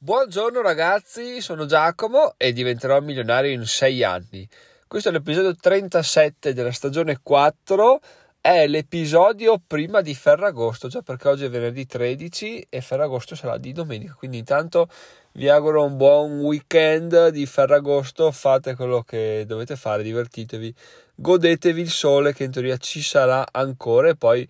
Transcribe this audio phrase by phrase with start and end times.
[0.00, 4.48] Buongiorno ragazzi, sono Giacomo e diventerò milionario in 6 anni.
[4.86, 7.98] Questo è l'episodio 37 della stagione 4,
[8.40, 13.72] è l'episodio prima di Ferragosto, già perché oggi è venerdì 13 e Ferragosto sarà di
[13.72, 14.88] domenica, quindi intanto
[15.32, 20.72] vi auguro un buon weekend di Ferragosto, fate quello che dovete fare, divertitevi,
[21.16, 24.48] godetevi il sole che in teoria ci sarà ancora e poi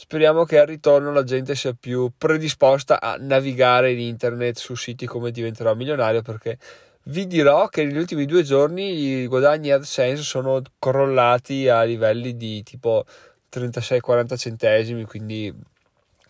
[0.00, 5.04] speriamo che al ritorno la gente sia più predisposta a navigare in internet su siti
[5.04, 6.56] come diventerò milionario perché
[7.04, 12.62] vi dirò che negli ultimi due giorni i guadagni AdSense sono crollati a livelli di
[12.62, 13.04] tipo
[13.52, 15.54] 36-40 centesimi quindi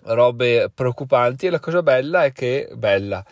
[0.03, 1.47] robe preoccupanti.
[1.47, 3.25] E la cosa bella è che bella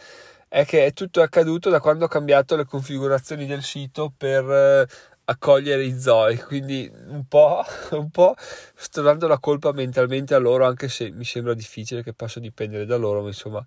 [0.46, 4.86] è che tutto accaduto da quando ho cambiato le configurazioni del sito per eh,
[5.30, 8.34] accogliere i zoe, quindi un po', un po'
[8.74, 12.86] sto dando la colpa mentalmente a loro, anche se mi sembra difficile che possa dipendere
[12.86, 13.64] da loro, ma insomma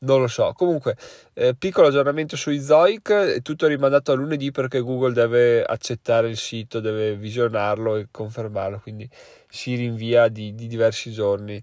[0.00, 0.52] non lo so.
[0.54, 0.96] Comunque,
[1.34, 6.80] eh, piccolo aggiornamento sui Zoic, tutto rimandato a lunedì perché Google deve accettare il sito,
[6.80, 9.08] deve visionarlo e confermarlo, quindi
[9.48, 11.62] si rinvia di, di diversi giorni.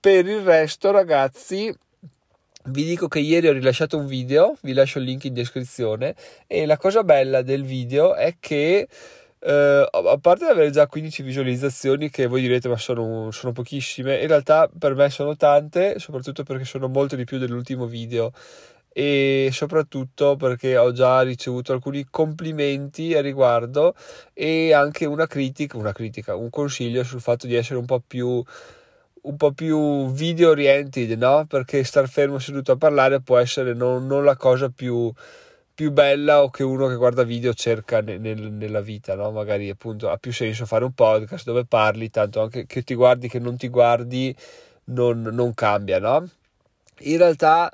[0.00, 1.74] Per il resto, ragazzi,
[2.64, 6.14] vi dico che ieri ho rilasciato un video, vi lascio il link in descrizione
[6.46, 8.86] e la cosa bella del video è che
[9.42, 14.28] eh, a parte avere già 15 visualizzazioni che voi direte ma sono, sono, pochissime, in
[14.28, 18.32] realtà per me sono tante, soprattutto perché sono molte di più dell'ultimo video.
[18.92, 23.94] E soprattutto perché ho già ricevuto alcuni complimenti a riguardo
[24.34, 28.42] e anche una critica, una critica, un consiglio sul fatto di essere un po' più
[29.22, 31.46] un po' più video oriented, no?
[31.46, 35.12] Perché star fermo seduto a parlare può essere non, non la cosa più,
[35.74, 39.30] più, bella o che uno che guarda video cerca nel, nel, nella vita, no?
[39.30, 43.28] Magari appunto ha più senso fare un podcast dove parli, tanto anche che ti guardi
[43.28, 44.34] che non ti guardi
[44.84, 46.28] non, non cambia, no?
[47.00, 47.70] In realtà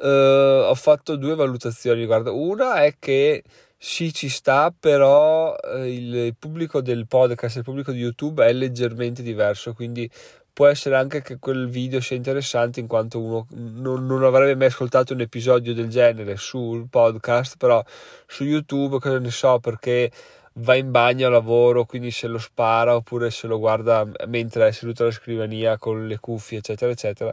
[0.00, 3.42] eh, ho fatto due valutazioni, guarda, una è che
[3.76, 9.22] sì, ci sta, però eh, il pubblico del podcast il pubblico di YouTube è leggermente
[9.22, 10.10] diverso, quindi
[10.58, 14.66] può essere anche che quel video sia interessante in quanto uno non, non, avrebbe mai
[14.66, 17.80] ascoltato un episodio del genere sul podcast, però
[18.26, 20.10] su YouTube, cosa ne so, perché
[20.54, 24.72] va in bagno a lavoro, quindi se lo spara oppure se lo guarda mentre è
[24.72, 27.32] seduto alla scrivania con le cuffie, eccetera, eccetera,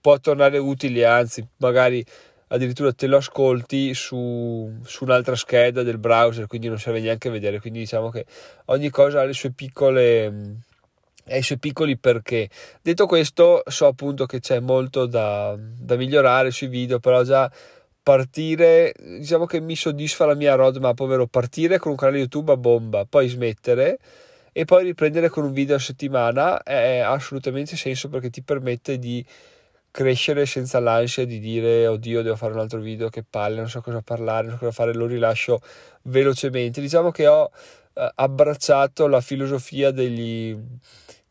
[0.00, 2.04] può tornare utile, anzi, magari
[2.48, 7.60] addirittura te lo ascolti su, su, un'altra scheda del browser, quindi non serve neanche vedere.
[7.60, 8.26] Quindi diciamo che
[8.64, 10.62] ogni cosa ha le sue piccole
[11.28, 12.48] ai suoi piccoli perché.
[12.82, 17.50] Detto questo, so appunto che c'è molto da, da migliorare sui video, però già
[18.02, 22.56] partire, diciamo che mi soddisfa la mia roadmap, ovvero partire con un canale YouTube a
[22.56, 23.98] bomba, poi smettere
[24.52, 29.24] e poi riprendere con un video a settimana è assolutamente senso perché ti permette di
[29.90, 33.80] crescere senza l'ansia di dire oddio devo fare un altro video che palle, non so
[33.80, 35.60] cosa parlare, non so cosa fare, lo rilascio
[36.02, 36.80] velocemente.
[36.80, 37.50] Diciamo che ho
[37.94, 40.56] abbracciato la filosofia degli,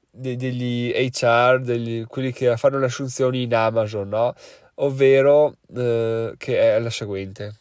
[0.09, 4.33] de, degli HR, degli, quelli che fanno le assunzioni in Amazon, no?
[4.75, 7.55] ovvero eh, che è la seguente.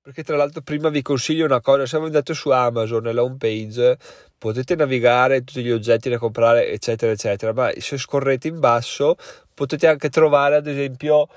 [0.00, 3.98] Perché tra l'altro prima vi consiglio una cosa, se andate su Amazon nella home page
[4.38, 9.16] potete navigare tutti gli oggetti da comprare eccetera eccetera, ma se scorrete in basso
[9.52, 11.28] potete anche trovare ad esempio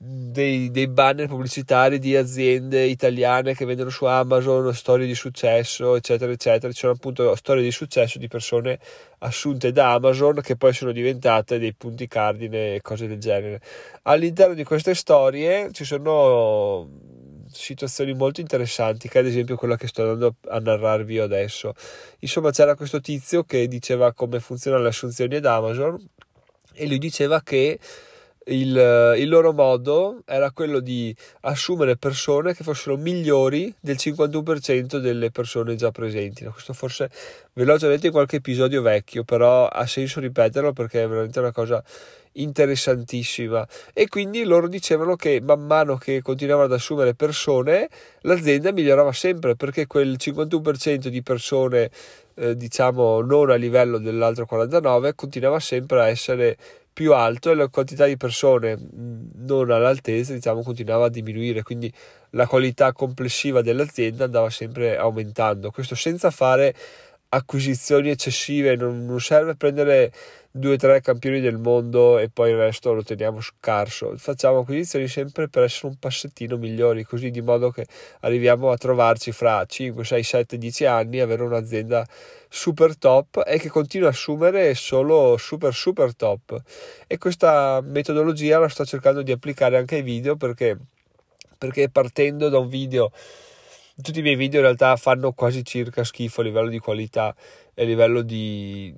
[0.00, 6.30] dei, dei, banner pubblicitari di aziende italiane che vendono su Amazon storie di successo, eccetera,
[6.30, 6.72] eccetera.
[6.72, 8.78] Ci appunto storie di successo di persone
[9.18, 13.60] assunte da Amazon che poi sono diventate dei punti cardine e cose del genere.
[14.02, 16.88] All'interno di queste storie ci sono
[17.50, 21.74] situazioni molto interessanti, che ad esempio quella che sto andando a narrarvi adesso.
[22.20, 25.96] Insomma, c'era questo tizio che diceva come funzionano le assunzioni ad Amazon
[26.72, 27.78] e lui diceva che
[28.48, 35.30] il, il, loro modo era quello di assumere persone che fossero migliori del 51% delle
[35.30, 36.44] persone già presenti.
[36.44, 37.10] Questo forse
[37.52, 41.38] ve l'ho già detto in qualche episodio vecchio, però ha senso ripeterlo perché è veramente
[41.38, 41.82] una cosa
[42.32, 43.66] interessantissima.
[43.92, 47.88] E quindi loro dicevano che man mano che continuavano ad assumere persone,
[48.22, 51.90] l'azienda migliorava sempre perché quel 51% di persone,
[52.34, 56.56] eh, diciamo, non a livello dell'altro 49, continuava sempre a essere
[56.98, 58.76] più alto e la quantità di persone
[59.36, 61.92] non all'altezza diciamo continuava a diminuire quindi
[62.30, 65.70] la qualità complessiva dell'azienda andava sempre aumentando.
[65.70, 66.74] Questo senza fare
[67.28, 70.10] acquisizioni eccessive non, non serve prendere
[70.58, 74.14] due o tre campioni del mondo e poi il resto lo teniamo scarso.
[74.16, 77.86] Facciamo acquisizioni sempre per essere un passettino migliori, così di modo che
[78.20, 82.06] arriviamo a trovarci fra 5, 6, 7, 10 anni, avere un'azienda
[82.48, 86.60] super top e che continua a assumere solo super super top.
[87.06, 90.76] E questa metodologia la sto cercando di applicare anche ai video perché,
[91.56, 93.12] perché partendo da un video
[94.00, 97.34] tutti i miei video in realtà fanno quasi circa schifo a livello di qualità
[97.74, 98.94] e a livello di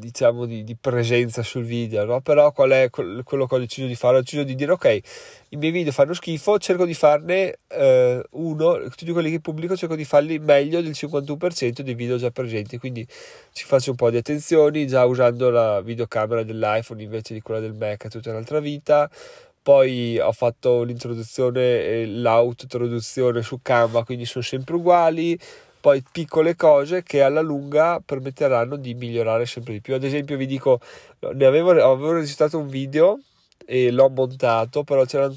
[0.00, 2.20] diciamo di, di presenza sul video no?
[2.20, 5.00] però qual è quello che ho deciso di fare ho deciso di dire ok
[5.50, 9.94] i miei video fanno schifo cerco di farne eh, uno tutti quelli che pubblico cerco
[9.94, 13.06] di farli meglio del 51% dei video già presenti quindi
[13.52, 17.74] ci faccio un po' di attenzioni già usando la videocamera dell'iPhone invece di quella del
[17.74, 19.08] Mac tutta un'altra vita
[19.62, 25.38] poi ho fatto l'introduzione e l'autotraduzione su Canva, quindi sono sempre uguali,
[25.80, 29.94] poi piccole cose che alla lunga permetteranno di migliorare sempre di più.
[29.94, 30.80] Ad esempio vi dico,
[31.20, 33.20] ne avevo, avevo registrato un video
[33.66, 35.36] e l'ho montato, però c'erano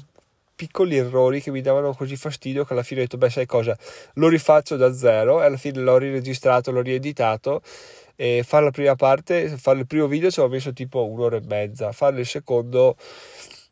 [0.54, 3.76] piccoli errori che mi davano così fastidio che alla fine ho detto, beh sai cosa,
[4.14, 7.62] lo rifaccio da zero e alla fine l'ho riregistrato, l'ho rieditato
[8.16, 11.42] e fare la prima parte, fare il primo video ci ho messo tipo un'ora e
[11.44, 12.96] mezza, fare il secondo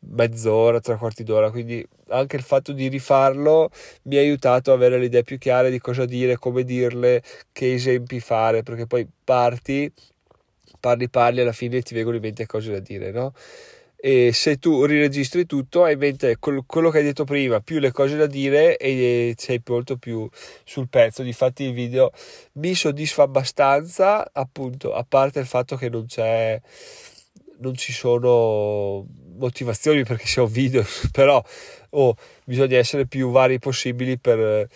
[0.09, 3.69] mezz'ora, tre quarti d'ora, quindi anche il fatto di rifarlo
[4.03, 7.21] mi ha aiutato ad avere le idee più chiare di cosa dire, come dirle,
[7.51, 9.91] che esempi fare, perché poi parti,
[10.79, 13.33] parli, parli, alla fine ti vengono in mente cose da dire, no?
[14.05, 17.93] E se tu riregistri tutto hai in mente quello che hai detto prima, più le
[17.93, 20.29] cose da dire e sei molto più
[20.65, 21.23] sul pezzo.
[21.23, 22.11] Difatti il video
[22.53, 26.59] mi soddisfa abbastanza, appunto, a parte il fatto che non c'è
[27.59, 29.05] non ci sono
[29.43, 31.43] motivazioni perché c'è un video, però
[31.91, 34.67] oh, bisogna essere più vari possibili per eh,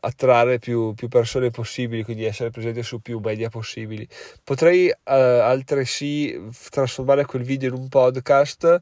[0.00, 4.06] attrarre più, più, persone possibili, quindi essere presente su più media possibili.
[4.42, 6.38] Potrei eh, altresì
[6.70, 8.80] trasformare quel video in un podcast,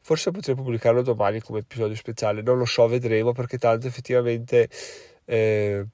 [0.00, 4.68] forse potrei pubblicarlo domani come episodio speciale, non lo so, vedremo perché tanto effettivamente...
[5.24, 5.84] Eh,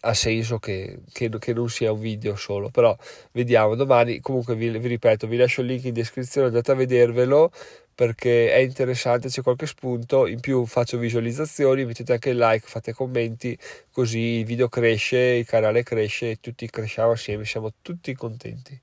[0.00, 2.96] ha senso che, che, che, non sia un video solo però
[3.32, 7.52] vediamo domani comunque vi, vi, ripeto vi lascio il link in descrizione andate a vedervelo
[7.96, 12.92] perché è interessante c'è qualche spunto in più faccio visualizzazioni mettete anche il like fate
[12.92, 13.58] commenti
[13.90, 18.78] così il video cresce il canale cresce e tutti cresciamo assieme siamo tutti contenti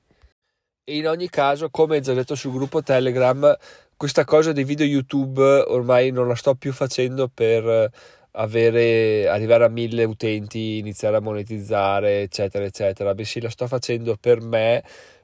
[0.85, 3.55] in ogni caso come già detto sul gruppo telegram
[3.95, 7.91] questa cosa dei video youtube ormai non la sto più facendo per
[8.33, 13.13] avere, arrivare a mille utenti, iniziare a monetizzare, eccetera, eccetera.
[13.13, 14.83] Bensì la sto facendo per me.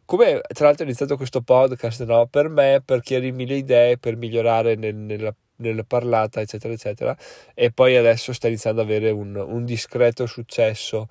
[0.10, 2.26] Come tra l'altro ho iniziato questo podcast, no?
[2.26, 7.16] Per me, per chiarirmi le idee, per migliorare nel, nella, nella, parlata, eccetera, eccetera.
[7.54, 11.06] E poi adesso sta iniziando ad avere un, un discreto successo.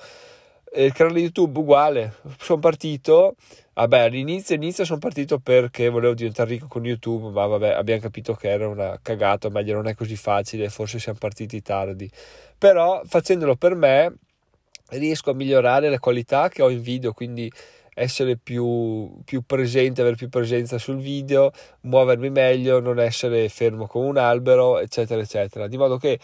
[0.74, 3.36] il canale YouTube uguale, sono partito
[3.74, 8.34] Vabbè, all'inizio inizio sono partito perché volevo diventare ricco con YouTube, ma vabbè, abbiamo capito
[8.34, 12.10] che era una cagata, meglio non è così facile, forse siamo partiti tardi.
[12.58, 14.12] Però facendolo per me
[14.88, 17.48] riesco a migliorare la qualità che ho in video, quindi
[17.98, 21.50] essere più, più presente, avere più presenza sul video,
[21.82, 25.66] muovermi meglio, non essere fermo come un albero, eccetera, eccetera.
[25.66, 26.18] Di modo che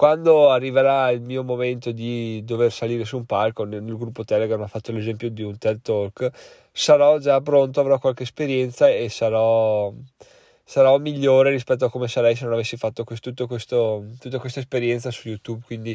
[0.00, 4.66] quando arriverà il mio momento di dover salire su un palco, nel, gruppo Telegram ho
[4.66, 6.30] fatto l'esempio di un TED Talk,
[6.72, 9.92] sarò già pronto, avrò qualche esperienza e sarò,
[10.64, 15.10] sarò migliore rispetto a come sarei se non avessi fatto questo, questo, tutta questa esperienza
[15.10, 15.62] su YouTube.
[15.66, 15.94] Quindi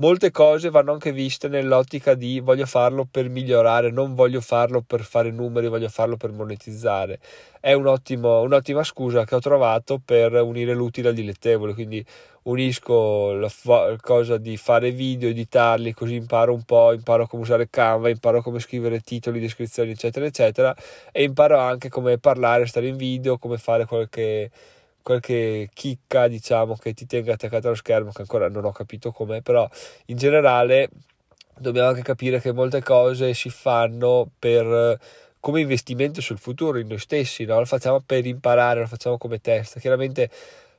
[0.00, 5.02] molte cose vanno anche viste nell'ottica di voglio farlo per migliorare, non voglio farlo per
[5.02, 7.18] fare numeri, voglio farlo per monetizzare.
[7.60, 12.04] È un ottimo, un'ottima scusa che ho trovato per unire l'utile al dilettevole, quindi
[12.44, 17.68] unisco la fa- cosa di fare video, editarli, così imparo un po', imparo come usare
[17.68, 20.76] Canva, imparo come scrivere titoli, descrizioni, eccetera, eccetera,
[21.12, 24.50] e imparo anche come parlare, stare in video, come fare qualche
[25.08, 29.40] qualche chicca diciamo che ti tenga attaccato allo schermo che ancora non ho capito com'è
[29.40, 29.66] però
[30.06, 30.90] in generale
[31.56, 35.00] dobbiamo anche capire che molte cose si fanno per
[35.40, 37.58] come investimento sul futuro in noi stessi no?
[37.58, 40.28] lo facciamo per imparare lo facciamo come test chiaramente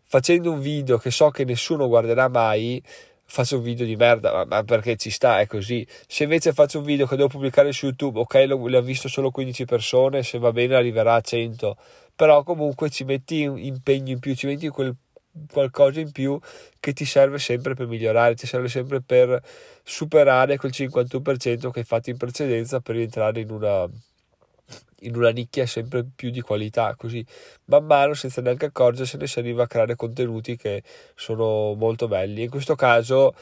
[0.04, 2.84] facendo un video che so che nessuno guarderà mai
[3.32, 5.86] faccio un video di merda, ma, ma, perché ci sta, è così.
[6.08, 9.30] Se invece faccio un video che devo pubblicare su YouTube, ok, lo, l'ha visto solo
[9.30, 11.78] 15 persone, se va bene arriverà a 100,
[12.20, 14.94] però comunque ci metti un impegno in più, ci metti quel
[15.50, 16.38] qualcosa in più
[16.78, 19.42] che ti serve sempre per migliorare, ti serve sempre per
[19.84, 23.88] superare quel 51% che hai fatto in precedenza per rientrare in una,
[25.02, 27.26] in una nicchia sempre più di qualità, così
[27.66, 30.84] man mano senza neanche accorgersene si arriva a creare contenuti che
[31.16, 32.44] sono molto belli.
[32.44, 33.34] In questo caso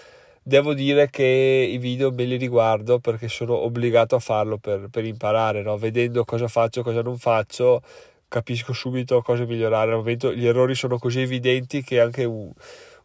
[0.43, 5.03] devo dire che i video me li riguardo perché sono obbligato a farlo per, per
[5.03, 5.77] imparare, no?
[5.77, 7.81] vedendo cosa faccio, cosa non faccio,
[8.27, 9.91] capisco subito cosa migliorare.
[9.91, 12.51] Al momento gli errori sono così evidenti che anche un,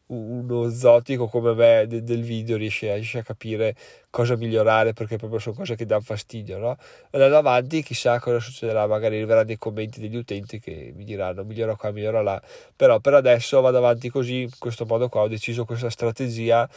[0.06, 3.74] uno zotico come me de, del video riesce, riesce, a capire
[4.10, 6.58] cosa migliorare perché proprio sono cose che danno fastidio.
[6.58, 6.76] No?
[7.10, 11.76] Andando avanti, chissà cosa succederà, magari arriveranno dei commenti degli utenti che mi diranno migliora
[11.76, 12.42] qua, migliora là.
[12.76, 16.68] Però per adesso vado avanti così, in questo modo qua ho deciso questa strategia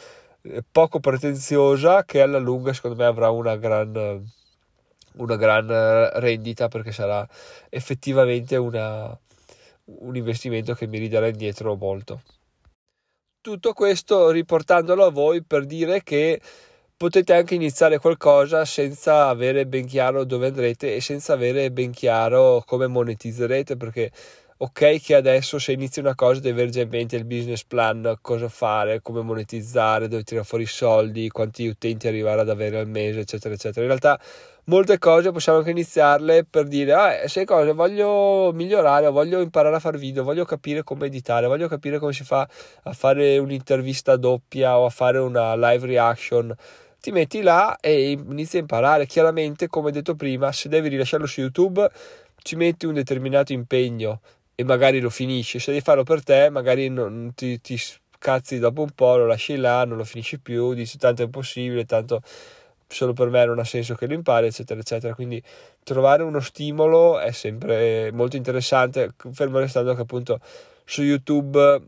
[0.42, 4.24] eh, poco pretenziosa che alla lunga secondo me avrà una gran,
[5.16, 5.66] una gran
[6.14, 7.26] rendita perché sarà
[7.68, 9.18] effettivamente una,
[9.84, 12.22] un investimento che mi ridarà indietro molto.
[13.40, 16.40] Tutto questo riportandolo a voi per dire che
[16.96, 22.62] potete anche iniziare qualcosa senza avere ben chiaro dove andrete e senza avere ben chiaro
[22.66, 24.10] come monetizzerete perché
[24.58, 28.16] ok che adesso se inizi una cosa devi avere già in mente il business plan,
[28.22, 32.88] cosa fare, come monetizzare, dove tirare fuori i soldi, quanti utenti arrivare ad avere al
[32.88, 33.82] mese, eccetera, eccetera.
[33.82, 34.18] In realtà
[34.66, 39.80] molte cose possiamo anche iniziarle per dire, ah, sai cosa, voglio migliorare, voglio imparare a
[39.80, 42.48] fare video, voglio capire come editare, voglio capire come si fa
[42.84, 46.54] a fare un'intervista doppia o a fare una live reaction
[47.06, 49.06] ti metti là e inizi a imparare.
[49.06, 51.88] Chiaramente, come detto prima, se devi rilasciarlo su YouTube,
[52.42, 54.20] ci metti un determinato impegno
[54.56, 55.60] e magari lo finisci.
[55.60, 57.80] Se devi farlo per te, magari non ti, ti
[58.18, 61.84] cazzi dopo un po', lo lasci là, non lo finisci più, dici tanto è impossibile,
[61.84, 62.22] tanto
[62.88, 65.14] solo per me non ha senso che lo impari, eccetera, eccetera.
[65.14, 65.42] Quindi
[65.82, 70.40] trovare uno stimolo è sempre molto interessante, fermo restando che appunto
[70.84, 71.82] su YouTube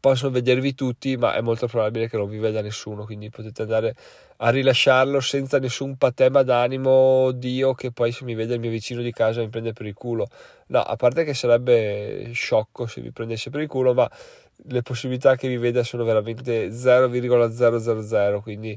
[0.00, 3.94] possono vedervi tutti, ma è molto probabile che non vi veda nessuno, quindi potete andare
[4.38, 9.00] a rilasciarlo senza nessun patema d'animo, Dio che poi se mi vede il mio vicino
[9.00, 10.26] di casa mi prende per il culo.
[10.68, 14.10] No, a parte che sarebbe sciocco se vi prendesse per il culo, ma
[14.68, 18.76] le possibilità che vi veda sono veramente 0,000, quindi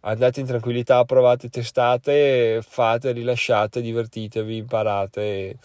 [0.00, 5.58] andate in tranquillità, provate, testate, fate, rilasciate, divertitevi, imparate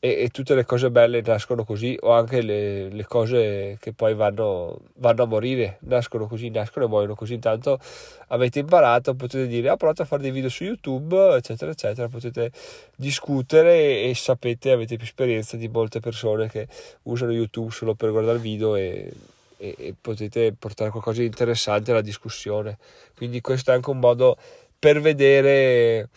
[0.00, 4.14] e, e, tutte le cose belle nascono così o anche le, le cose che poi
[4.14, 7.34] vanno, vanno, a morire nascono così, nascono e muoiono così.
[7.34, 7.80] Intanto
[8.28, 12.08] avete imparato potete dire ho provato a fare dei video su youtube eccetera eccetera.
[12.08, 12.52] Potete
[12.96, 16.68] discutere e, sapete avete più esperienza di molte persone che
[17.02, 19.12] usano youtube solo per guardare video e,
[19.58, 22.78] e, e potete portare qualcosa di interessante alla discussione
[23.14, 24.38] quindi questo è anche un modo
[24.78, 26.08] per vedere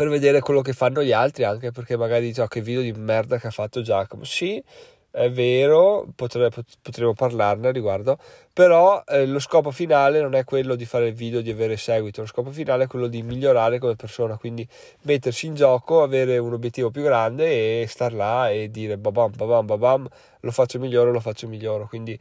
[0.00, 2.90] per vedere quello che fanno gli altri, anche perché magari dice oh, che video di
[2.92, 4.24] merda che ha fatto Giacomo.
[4.24, 4.62] Sì,
[5.10, 6.50] è vero, potremmo,
[6.82, 8.18] potremmo parlarne a riguardo,
[8.52, 12.20] però eh, lo scopo finale non è quello di fare il video, di avere seguito,
[12.20, 14.66] lo scopo finale è quello di migliorare come persona, quindi
[15.02, 19.66] mettersi in gioco, avere un obiettivo più grande e star là e dire babam, babam,
[19.66, 20.08] babam,
[20.40, 22.18] lo faccio migliore, lo faccio migliore, quindi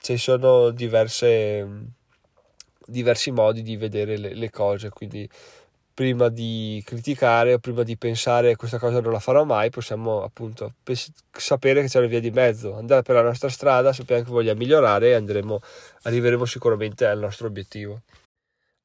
[0.00, 1.66] ci sono diverse,
[2.86, 5.28] diversi modi di vedere le, le cose, quindi
[5.94, 10.74] prima di criticare o prima di pensare questa cosa non la farò mai, possiamo appunto
[10.82, 14.30] pens- sapere che c'è una via di mezzo, andare per la nostra strada, sappiamo che
[14.30, 15.60] vogliamo migliorare e andremo,
[16.02, 18.00] arriveremo sicuramente al nostro obiettivo.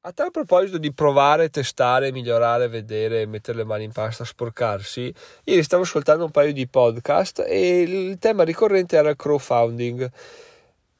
[0.02, 5.12] A tal proposito di provare, testare, migliorare, vedere, mettere le mani in pasta, sporcarsi,
[5.44, 10.10] ieri stavo ascoltando un paio di podcast e il tema ricorrente era il crowdfunding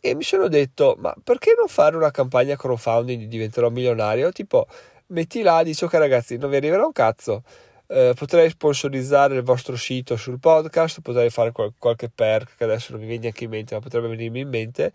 [0.01, 4.31] e mi sono detto ma perché non fare una campagna crowdfunding di diventerò milionario?
[4.31, 4.67] Tipo
[5.09, 7.43] metti là, dici ok ragazzi, non vi arriverà un cazzo,
[7.89, 12.93] eh, potrei sponsorizzare il vostro sito sul podcast, potrei fare qual- qualche perk che adesso
[12.93, 14.93] non mi viene neanche in mente, ma potrebbe venirmi in mente.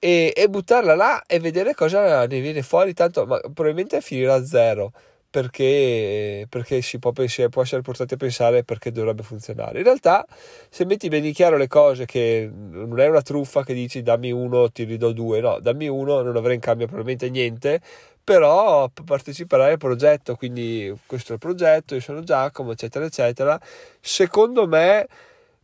[0.00, 4.44] E, e buttarla là e vedere cosa ne viene fuori, tanto ma probabilmente finirà a
[4.44, 4.92] zero
[5.30, 9.78] perché, perché si può, pensare, può essere portati a pensare perché dovrebbe funzionare.
[9.78, 10.26] In realtà,
[10.70, 14.30] se metti ben in chiaro le cose, che non è una truffa che dici dammi
[14.32, 17.80] uno, ti ridò due, no, dammi uno, non avrei in cambio probabilmente niente,
[18.28, 23.58] però parteciperai al progetto, quindi questo è il progetto, io sono Giacomo, eccetera, eccetera.
[24.00, 25.08] Secondo me,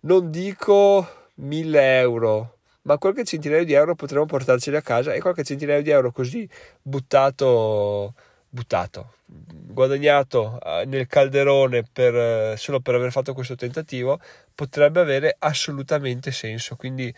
[0.00, 5.44] non dico 1000 euro, ma qualche centinaio di euro potremmo portarceli a casa e qualche
[5.44, 6.48] centinaio di euro così
[6.80, 8.14] buttato,
[8.48, 14.18] buttato, guadagnato eh, nel calderone per, solo per aver fatto questo tentativo
[14.54, 16.76] potrebbe avere assolutamente senso.
[16.76, 17.14] Quindi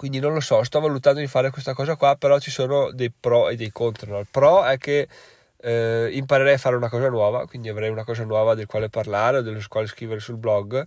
[0.00, 3.10] quindi non lo so, sto valutando di fare questa cosa qua, però ci sono dei
[3.12, 4.10] pro e dei contro.
[4.10, 4.18] No?
[4.18, 5.06] Il pro è che
[5.58, 9.36] eh, imparerei a fare una cosa nuova, quindi avrei una cosa nuova del quale parlare
[9.36, 10.86] o delle quale scrivere sul blog.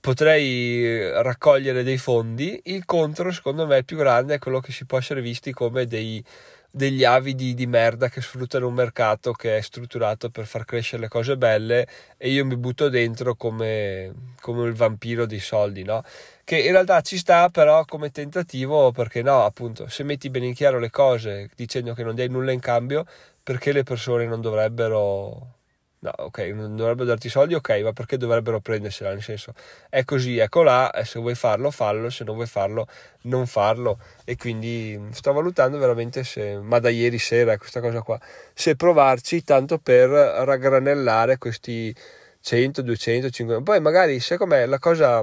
[0.00, 2.58] potrei raccogliere dei fondi.
[2.64, 5.84] Il contro, secondo me, il più grande è quello che si può essere visti come
[5.84, 6.24] dei,
[6.70, 11.08] degli avidi di merda che sfruttano un mercato che è strutturato per far crescere le
[11.08, 11.86] cose belle
[12.16, 16.02] e io mi butto dentro come, come il vampiro dei soldi, no?
[16.44, 20.54] Che in realtà ci sta però come tentativo perché no, appunto, se metti bene in
[20.54, 23.04] chiaro le cose dicendo che non dai nulla in cambio,
[23.42, 25.59] perché le persone non dovrebbero
[26.02, 29.10] No, ok, non dovrebbero darti soldi, ok, ma perché dovrebbero prendersela?
[29.10, 29.52] Nel senso,
[29.90, 32.86] è così, ecco là, se vuoi farlo, fallo, se non vuoi farlo,
[33.24, 33.98] non farlo.
[34.24, 38.18] E quindi sto valutando veramente se, ma da ieri sera, questa cosa qua,
[38.54, 41.94] se provarci tanto per raggranellare questi
[42.40, 43.62] 100, 200, 500.
[43.62, 45.22] Poi magari, sai com'è, la cosa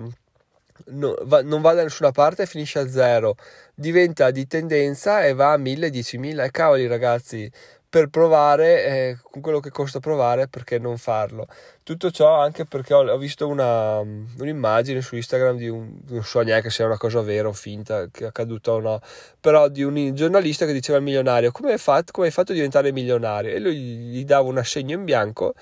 [0.89, 3.35] no, va, non va da nessuna parte finisce a zero,
[3.73, 6.43] diventa di tendenza e va a 1000, 10.000.
[6.43, 7.51] E cavoli ragazzi,
[7.97, 11.47] per provare eh, con quello che costa provare perché non farlo.
[11.81, 16.41] Tutto ciò anche perché ho, ho visto una, un'immagine su Instagram di un non so
[16.41, 19.01] neanche se è una cosa vera o finta che è accaduta o no
[19.39, 22.55] però di un giornalista che diceva al milionario come hai fatto, come hai fatto a
[22.55, 23.51] diventare milionario?
[23.51, 25.55] E lui gli dava un assegno in bianco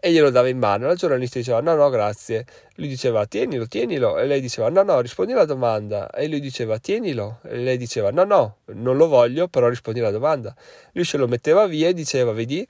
[0.00, 0.86] e glielo dava in mano.
[0.86, 2.46] La giornalista diceva no, no, grazie.
[2.76, 4.18] Lui diceva tienilo, tienilo.
[4.18, 6.10] E lei diceva no, no, rispondi alla domanda.
[6.10, 7.40] E lui diceva tienilo.
[7.44, 10.54] E lei diceva no, no, non lo voglio, però rispondi alla domanda.
[10.92, 12.66] Lui se lo metteva via e diceva vedi,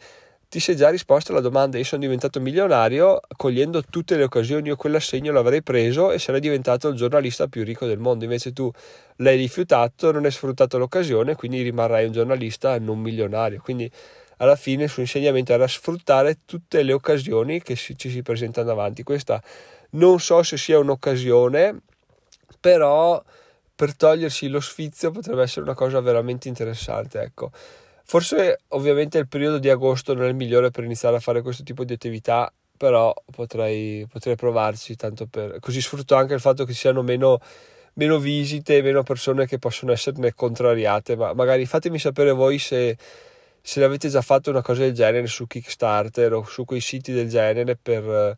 [0.50, 1.78] ti sei già risposto alla domanda.
[1.78, 4.66] Io sono diventato milionario cogliendo tutte le occasioni.
[4.66, 8.24] Io quell'assegno l'avrei preso e sarei diventato il giornalista più ricco del mondo.
[8.24, 8.68] Invece tu
[9.18, 13.60] l'hai rifiutato, non hai sfruttato l'occasione, quindi rimarrai un giornalista non milionario.
[13.62, 13.88] Quindi
[14.40, 19.02] alla fine il suo insegnamento era sfruttare tutte le occasioni che ci si presentano davanti.
[19.02, 19.42] Questa
[19.90, 21.80] non so se sia un'occasione,
[22.58, 23.22] però
[23.74, 27.20] per togliersi lo sfizio potrebbe essere una cosa veramente interessante.
[27.20, 27.50] Ecco.
[28.04, 31.62] Forse ovviamente il periodo di agosto non è il migliore per iniziare a fare questo
[31.62, 35.58] tipo di attività, però potrei, potrei provarci, tanto per...
[35.60, 37.38] così sfrutto anche il fatto che ci siano meno
[37.94, 42.96] meno visite, meno persone che possono esserne contrariate, ma magari fatemi sapere voi se
[43.70, 47.28] se avete già fatto una cosa del genere su Kickstarter o su quei siti del
[47.28, 48.36] genere per,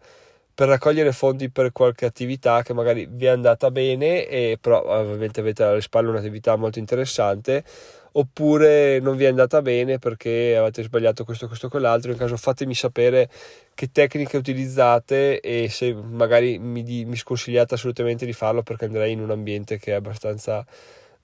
[0.54, 5.40] per raccogliere fondi per qualche attività che magari vi è andata bene e però ovviamente
[5.40, 7.64] avete alle spalle un'attività molto interessante
[8.12, 12.12] oppure non vi è andata bene perché avete sbagliato questo, questo, quell'altro.
[12.12, 13.30] In caso fatemi sapere
[13.72, 19.22] che tecniche utilizzate e se magari mi, mi sconsigliate assolutamente di farlo perché andrei in
[19.22, 20.62] un ambiente che è abbastanza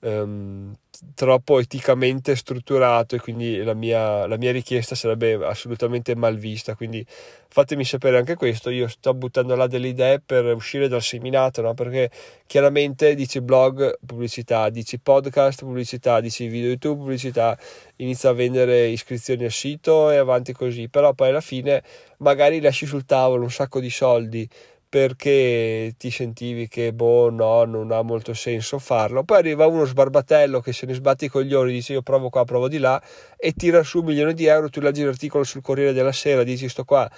[0.00, 0.74] um,
[1.14, 6.74] troppo eticamente strutturato e quindi la mia, la mia, richiesta sarebbe assolutamente mal vista.
[6.74, 7.04] Quindi
[7.48, 8.70] fatemi sapere anche questo.
[8.70, 11.74] Io sto buttando là delle idee per uscire dal seminato no?
[11.74, 12.10] perché
[12.46, 17.58] chiaramente dici blog pubblicità dici podcast pubblicità dici video youtube pubblicità
[17.96, 20.88] inizia a vendere iscrizioni al sito e avanti così.
[20.88, 21.82] Però poi alla fine
[22.18, 24.48] magari lasci sul tavolo un sacco di soldi
[24.88, 29.22] perché ti sentivi che boh no non ha molto senso farlo.
[29.22, 32.68] Poi arriva uno sbarbatello che se ne sbatte i coglioni dice io provo qua provo
[32.68, 33.00] di là
[33.36, 36.68] e tira su un milione di euro tu leggi l'articolo sul Corriere della Sera dici
[36.68, 37.08] sto qua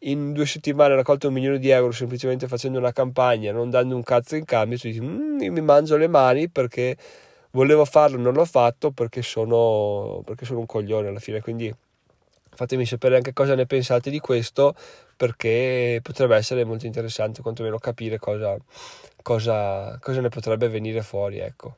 [0.00, 3.96] in due settimane ha raccolto un milione di euro semplicemente facendo una campagna non dando
[3.96, 6.96] un cazzo in cambio tu dici mm, mi mangio le mani perché
[7.52, 11.74] volevo farlo non l'ho fatto perché sono perché sono un coglione alla fine quindi
[12.56, 14.74] fatemi sapere anche cosa ne pensate di questo
[15.16, 18.56] perché potrebbe essere molto interessante quantomeno capire cosa,
[19.22, 21.76] cosa, cosa ne potrebbe venire fuori ecco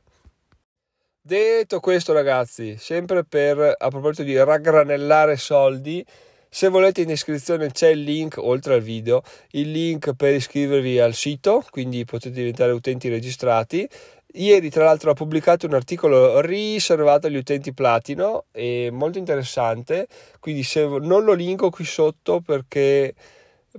[1.20, 6.04] detto questo ragazzi sempre per a proposito di raggranellare soldi
[6.50, 11.12] se volete in descrizione c'è il link, oltre al video, il link per iscrivervi al
[11.12, 13.86] sito, quindi potete diventare utenti registrati.
[14.34, 20.06] Ieri, tra l'altro, ho pubblicato un articolo riservato agli utenti platino e molto interessante.
[20.38, 23.14] Quindi, se non lo linko qui sotto perché,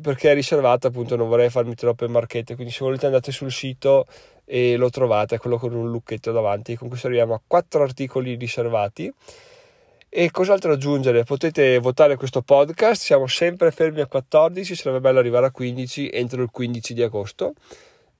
[0.01, 2.55] perché è riservato, appunto, non vorrei farmi troppe marchette.
[2.55, 4.07] Quindi, se volete, andate sul sito
[4.43, 6.75] e lo trovate, quello con un lucchetto davanti.
[6.75, 9.13] Con questo arriviamo a quattro articoli riservati.
[10.11, 11.23] E cos'altro aggiungere?
[11.23, 16.41] Potete votare questo podcast, siamo sempre fermi a 14, sarebbe bello arrivare a 15 entro
[16.41, 17.53] il 15 di agosto.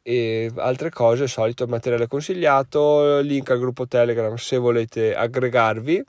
[0.01, 6.03] E altre cose, solito materiale consigliato, link al gruppo Telegram se volete aggregarvi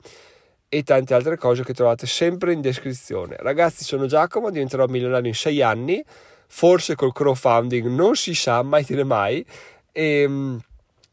[0.73, 3.35] e tante altre cose che trovate sempre in descrizione.
[3.39, 6.01] Ragazzi, sono Giacomo, diventerò milionario in 6 anni,
[6.47, 9.45] forse col crowdfunding, non si sa, mai dire mai.
[9.91, 10.61] E ehm,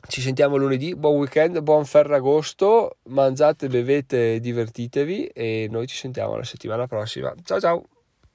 [0.07, 6.45] ci sentiamo lunedì, buon weekend, buon Ferragosto, mangiate, bevete, divertitevi e noi ci sentiamo la
[6.45, 7.35] settimana prossima.
[7.43, 7.98] Ciao ciao!